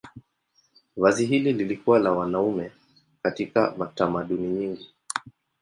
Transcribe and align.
Vazi 0.97 1.25
hili 1.25 1.53
lilikuwa 1.53 1.99
la 1.99 2.11
wanaume 2.11 2.71
katika 3.23 3.91
tamaduni 3.95 4.47
nyingi. 4.47 4.93